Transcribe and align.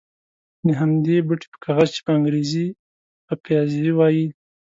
د 0.65 0.67
همدې 0.81 1.17
بوټي 1.27 1.47
په 1.53 1.57
کاغذ 1.63 1.89
چې 1.95 2.01
په 2.05 2.11
انګرېزي 2.17 2.65
پپیازي 3.27 3.89
وایي. 3.93 4.27